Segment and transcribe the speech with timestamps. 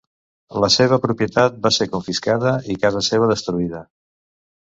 [0.61, 3.85] La seva propietat va ser confiscada i casa seva destruïda.